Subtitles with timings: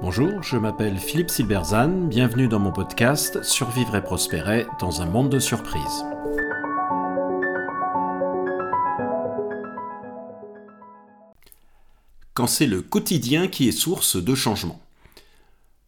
[0.00, 5.30] Bonjour, je m'appelle Philippe Silberzan, bienvenue dans mon podcast Survivre et prospérer dans un monde
[5.30, 6.04] de surprises.
[12.34, 14.80] Quand c'est le quotidien qui est source de changement.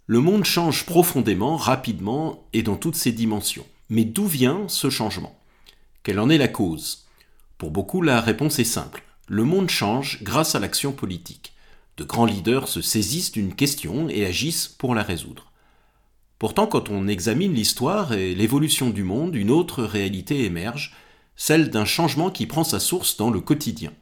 [0.07, 3.67] Le monde change profondément, rapidement et dans toutes ses dimensions.
[3.91, 5.39] Mais d'où vient ce changement?
[6.03, 7.07] Quelle en est la cause?
[7.59, 9.05] Pour beaucoup, la réponse est simple.
[9.31, 11.53] Le monde change grâce à l'action politique
[11.99, 15.53] de grands leaders se saisissent d'une question et agissent pour la résoudre.
[16.39, 20.95] Pourtant, quand on examine l'histoire et l'évolution du monde, une autre réalité émerge,
[21.37, 23.93] celle d'un changement qui prend sa source dans le quotidien.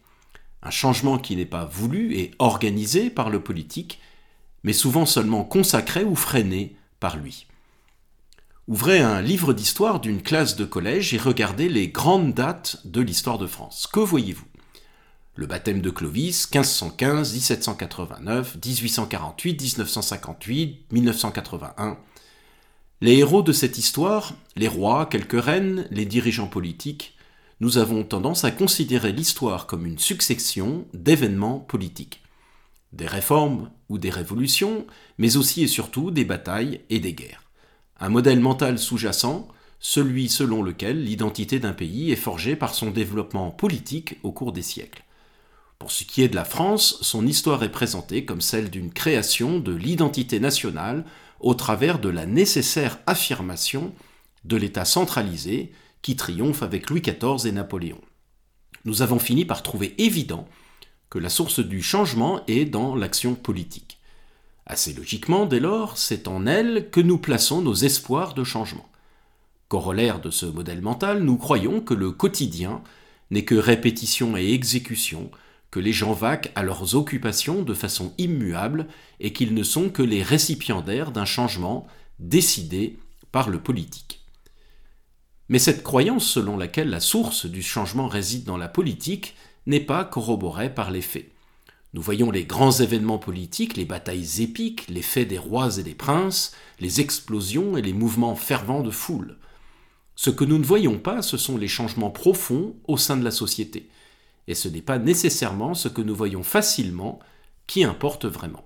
[0.63, 3.99] Un changement qui n'est pas voulu et organisé par le politique,
[4.63, 7.47] mais souvent seulement consacré ou freiné par lui.
[8.69, 13.39] Ouvrez un livre d'histoire d'une classe de collège et regardez les grandes dates de l'histoire
[13.39, 13.89] de France.
[13.91, 14.45] Que voyez-vous?
[15.37, 21.99] Le baptême de Clovis, 1515, 1789, 1848, 1958, 1981.
[23.03, 27.17] Les héros de cette histoire, les rois, quelques reines, les dirigeants politiques,
[27.61, 32.23] nous avons tendance à considérer l'histoire comme une succession d'événements politiques.
[32.95, 34.87] Des réformes ou des révolutions,
[35.19, 37.43] mais aussi et surtout des batailles et des guerres.
[38.01, 39.49] Un modèle mental sous-jacent,
[39.81, 44.63] celui selon lequel l'identité d'un pays est forgée par son développement politique au cours des
[44.63, 45.06] siècles.
[45.79, 49.59] Pour ce qui est de la France, son histoire est présentée comme celle d'une création
[49.59, 51.05] de l'identité nationale
[51.41, 53.93] au travers de la nécessaire affirmation
[54.45, 58.01] de l'État centralisé qui triomphe avec Louis XIV et Napoléon.
[58.85, 60.49] Nous avons fini par trouver évident
[61.11, 63.99] que la source du changement est dans l'action politique.
[64.67, 68.89] Assez logiquement, dès lors, c'est en elle que nous plaçons nos espoirs de changement.
[69.69, 72.83] Corollaire de ce modèle mental, nous croyons que le quotidien
[73.31, 75.31] n'est que répétition et exécution,
[75.77, 78.87] que les gens vaquent à leurs occupations de façon immuable
[79.21, 81.87] et qu'ils ne sont que les récipiendaires d'un changement
[82.19, 82.99] décidé
[83.31, 84.25] par le politique.
[85.51, 89.35] Mais cette croyance selon laquelle la source du changement réside dans la politique
[89.67, 91.31] n'est pas corroborée par les faits.
[91.93, 95.95] Nous voyons les grands événements politiques, les batailles épiques, les faits des rois et des
[95.95, 99.37] princes, les explosions et les mouvements fervents de foule.
[100.15, 103.31] Ce que nous ne voyons pas, ce sont les changements profonds au sein de la
[103.31, 103.91] société
[104.49, 107.19] et ce n'est pas nécessairement ce que nous voyons facilement
[107.67, 108.65] qui importe vraiment.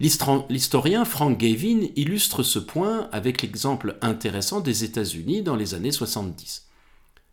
[0.00, 6.68] L'historien Frank Gavin illustre ce point avec l'exemple intéressant des États-Unis dans les années 70.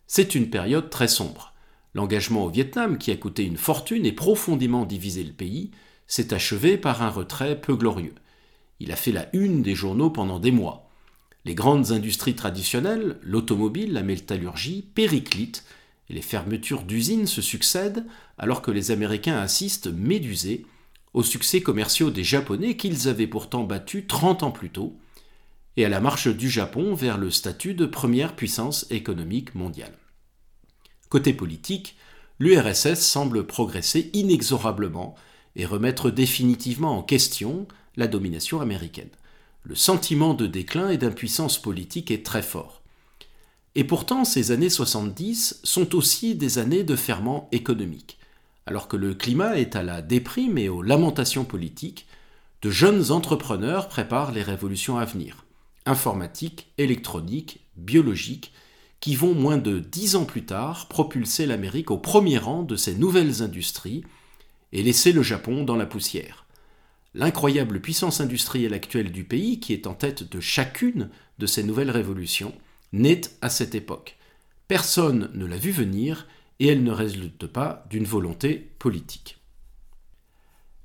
[0.06, 1.54] C'est une période très sombre.
[1.94, 5.70] L'engagement au Vietnam, qui a coûté une fortune et profondément divisé le pays,
[6.06, 8.14] s'est achevé par un retrait peu glorieux.
[8.80, 10.90] Il a fait la une des journaux pendant des mois.
[11.46, 15.64] Les grandes industries traditionnelles, l'automobile, la métallurgie, périclitent
[16.08, 18.04] les fermetures d'usines se succèdent
[18.38, 20.64] alors que les Américains assistent médusés
[21.14, 24.96] aux succès commerciaux des Japonais qu'ils avaient pourtant battus 30 ans plus tôt,
[25.76, 29.96] et à la marche du Japon vers le statut de première puissance économique mondiale.
[31.08, 31.96] Côté politique,
[32.38, 35.14] l'URSS semble progresser inexorablement
[35.56, 37.66] et remettre définitivement en question
[37.96, 39.10] la domination américaine.
[39.64, 42.77] Le sentiment de déclin et d'impuissance politique est très fort.
[43.78, 48.18] Et pourtant, ces années 70 sont aussi des années de ferment économique.
[48.66, 52.08] Alors que le climat est à la déprime et aux lamentations politiques,
[52.62, 55.44] de jeunes entrepreneurs préparent les révolutions à venir,
[55.86, 58.52] informatique, électronique, biologique,
[58.98, 62.96] qui vont moins de dix ans plus tard propulser l'Amérique au premier rang de ces
[62.96, 64.02] nouvelles industries
[64.72, 66.46] et laisser le Japon dans la poussière.
[67.14, 71.92] L'incroyable puissance industrielle actuelle du pays, qui est en tête de chacune de ces nouvelles
[71.92, 72.52] révolutions,
[72.92, 74.16] naît à cette époque.
[74.66, 76.26] Personne ne l'a vu venir
[76.60, 79.38] et elle ne résulte pas d'une volonté politique.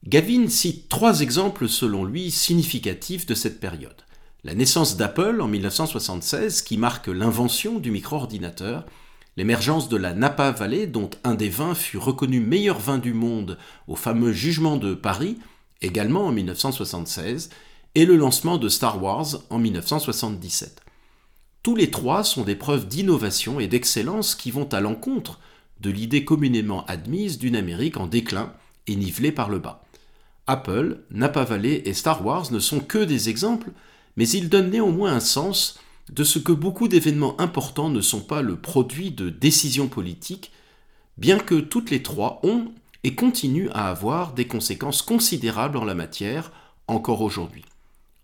[0.05, 4.03] Gavin cite trois exemples selon lui significatifs de cette période.
[4.43, 8.85] La naissance d'Apple en 1976 qui marque l'invention du micro-ordinateur,
[9.37, 13.57] l'émergence de la Napa Valley dont un des vins fut reconnu meilleur vin du monde
[13.87, 15.37] au fameux jugement de Paris,
[15.81, 17.49] également en 1976,
[17.95, 20.81] et le lancement de Star Wars en 1977.
[21.63, 25.39] Tous les trois sont des preuves d'innovation et d'excellence qui vont à l'encontre
[25.79, 28.51] de l'idée communément admise d'une Amérique en déclin
[28.85, 29.81] et nivelée par le bas.
[30.45, 33.71] Apple, Napa Valley et Star Wars ne sont que des exemples,
[34.17, 35.79] mais ils donnent néanmoins un sens
[36.11, 40.51] de ce que beaucoup d'événements importants ne sont pas le produit de décisions politiques,
[41.17, 42.73] bien que toutes les trois ont
[43.05, 46.51] et continuent à avoir des conséquences considérables en la matière
[46.87, 47.63] encore aujourd'hui.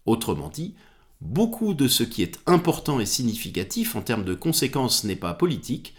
[0.05, 0.75] Autrement dit,
[1.21, 5.95] beaucoup de ce qui est important et significatif en termes de conséquences n'est pas politique,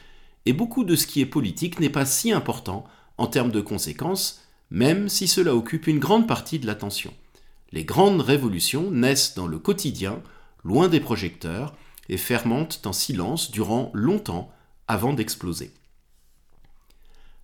[0.46, 2.84] et beaucoup de ce qui est politique n'est pas si important
[3.19, 7.12] en termes de conséquences, même si cela occupe une grande partie de l'attention.
[7.72, 10.22] Les grandes révolutions naissent dans le quotidien,
[10.64, 11.75] loin des projecteurs,
[12.08, 14.50] et fermentent en silence durant longtemps
[14.88, 15.73] avant d'exploser.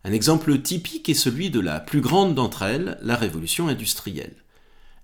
[0.03, 4.37] Un exemple typique est celui de la plus grande d'entre elles, la révolution industrielle.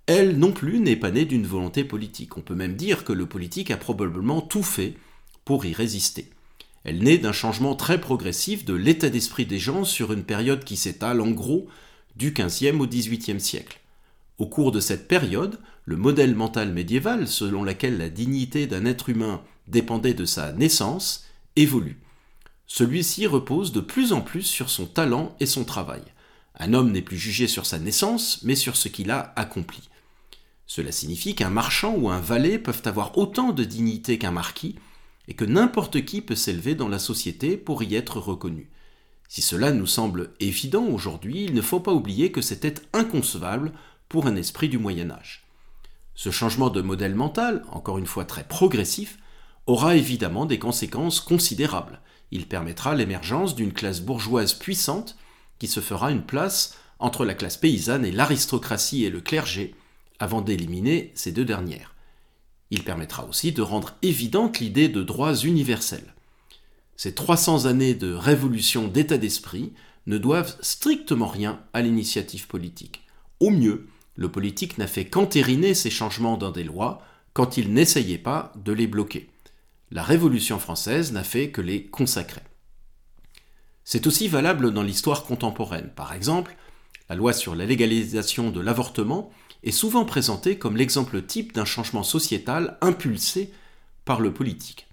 [0.06, 2.36] Elle non plus n'est pas née d'une volonté politique.
[2.36, 4.94] On peut même dire que le politique a probablement tout fait
[5.44, 6.30] pour y résister.
[6.84, 10.76] Elle naît d'un changement très progressif de l'état d'esprit des gens sur une période qui
[10.76, 11.68] s'étale en gros
[12.16, 13.80] du XVe au XVIIIe siècle.
[14.38, 19.08] Au cours de cette période, le modèle mental médiéval, selon lequel la dignité d'un être
[19.08, 22.00] humain dépendait de sa naissance, évolue.
[22.66, 26.02] Celui-ci repose de plus en plus sur son talent et son travail.
[26.58, 29.88] Un homme n'est plus jugé sur sa naissance, mais sur ce qu'il a accompli.
[30.66, 34.76] Cela signifie qu'un marchand ou un valet peuvent avoir autant de dignité qu'un marquis,
[35.28, 38.70] et que n'importe qui peut s'élever dans la société pour y être reconnu.
[39.28, 43.72] Si cela nous semble évident aujourd'hui, il ne faut pas oublier que c'était inconcevable
[44.08, 45.44] pour un esprit du Moyen Âge.
[46.14, 49.18] Ce changement de modèle mental, encore une fois très progressif,
[49.66, 52.00] aura évidemment des conséquences considérables.
[52.30, 55.16] Il permettra l'émergence d'une classe bourgeoise puissante
[55.58, 59.74] qui se fera une place entre la classe paysanne et l'aristocratie et le clergé,
[60.22, 61.96] avant d'éliminer ces deux dernières.
[62.70, 66.14] Il permettra aussi de rendre évidente l'idée de droits universels.
[66.96, 69.72] Ces 300 années de révolution d'état d'esprit
[70.06, 73.02] ne doivent strictement rien à l'initiative politique.
[73.40, 77.02] Au mieux, le politique n'a fait qu'entériner ces changements dans des lois
[77.32, 79.28] quand il n'essayait pas de les bloquer.
[79.90, 82.42] La Révolution française n'a fait que les consacrer.
[83.82, 85.90] C'est aussi valable dans l'histoire contemporaine.
[85.96, 86.56] Par exemple,
[87.08, 92.02] la loi sur la légalisation de l'avortement est souvent présentée comme l'exemple type d'un changement
[92.02, 93.52] sociétal impulsé
[94.04, 94.88] par le politique.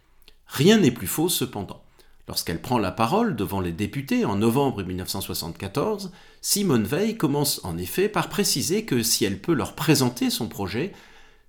[0.48, 1.84] Rien n'est plus faux cependant.
[2.28, 6.12] Lorsqu'elle prend la parole devant les députés en novembre 1974,
[6.42, 10.94] Simone Veil commence en effet par préciser que si elle peut leur présenter son projet,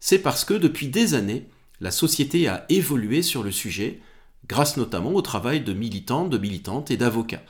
[0.00, 1.46] c'est parce que depuis des années,
[1.80, 4.00] la société a évolué sur le sujet,
[4.46, 7.42] grâce notamment au travail de militants, de militantes et d'avocats.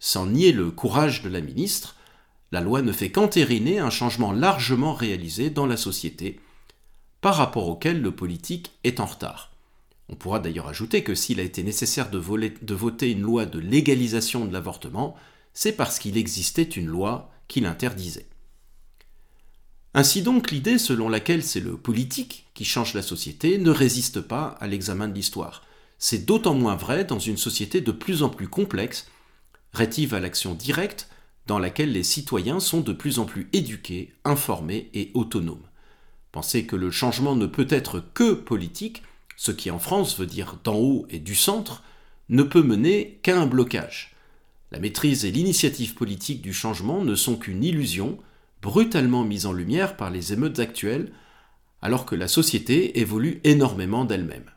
[0.00, 1.96] Sans nier le courage de la ministre,
[2.52, 6.38] la loi ne fait qu'entériner un changement largement réalisé dans la société,
[7.22, 9.52] par rapport auquel le politique est en retard.
[10.10, 14.44] On pourra d'ailleurs ajouter que s'il a été nécessaire de, voter une loi de légalisation
[14.44, 15.16] de l'avortement,
[15.54, 18.28] c'est parce qu'il existait une loi qui l'interdisait.
[19.94, 24.56] Ainsi donc, l'idée selon laquelle c'est le politique qui change la société ne résiste pas
[24.60, 25.62] à l'examen de l'histoire.
[25.98, 29.06] C'est d'autant moins vrai dans une société de plus en plus complexe,
[29.72, 31.08] rétive à l'action directe,
[31.46, 35.66] dans laquelle les citoyens sont de plus en plus éduqués, informés et autonomes.
[36.30, 39.02] Penser que le changement ne peut être que politique,
[39.36, 41.82] ce qui en France veut dire d'en haut et du centre,
[42.28, 44.14] ne peut mener qu'à un blocage.
[44.70, 48.18] La maîtrise et l'initiative politique du changement ne sont qu'une illusion,
[48.62, 51.12] brutalement mise en lumière par les émeutes actuelles,
[51.82, 54.50] alors que la société évolue énormément d'elle-même.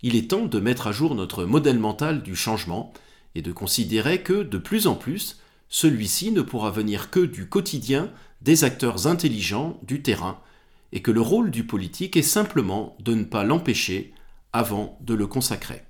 [0.00, 2.92] Il est temps de mettre à jour notre modèle mental du changement
[3.34, 8.10] et de considérer que, de plus en plus, celui-ci ne pourra venir que du quotidien
[8.42, 10.40] des acteurs intelligents du terrain,
[10.92, 14.14] et que le rôle du politique est simplement de ne pas l'empêcher
[14.52, 15.82] avant de le consacrer.